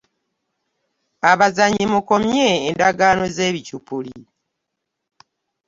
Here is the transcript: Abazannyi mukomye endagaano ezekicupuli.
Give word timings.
Abazannyi 1.31 1.85
mukomye 1.93 2.45
endagaano 2.69 3.21
ezekicupuli. 3.29 4.15